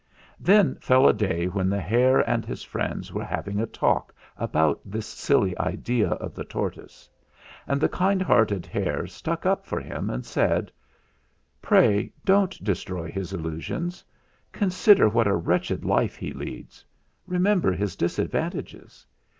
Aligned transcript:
'Then 0.39 0.73
fell 0.79 1.07
a 1.07 1.13
day 1.13 1.45
when 1.45 1.69
the 1.69 1.79
hare 1.79 2.27
and 2.27 2.43
his 2.43 2.63
friends 2.63 3.13
were 3.13 3.23
having 3.23 3.59
a 3.59 3.67
talk 3.67 4.15
about 4.35 4.79
this 4.83 5.05
silly 5.05 5.55
idea 5.59 6.07
of 6.13 6.33
the 6.33 6.43
tortoise; 6.43 7.07
and 7.67 7.79
the 7.79 7.87
kind 7.87 8.19
hearted 8.19 8.65
hare 8.65 9.05
stuck 9.05 9.45
up 9.45 9.63
for 9.63 9.79
him 9.79 10.09
and 10.09 10.25
said: 10.25 10.71
Tray 11.61 12.11
don't 12.25 12.63
destroy 12.63 13.11
his 13.11 13.31
illusions. 13.31 14.03
Consider 14.51 15.07
what 15.07 15.27
a 15.27 15.35
wretched 15.35 15.85
life 15.85 16.15
he 16.15 16.33
leads; 16.33 16.83
remember 17.27 17.71
his 17.71 17.95
disadvantages. 17.95 19.05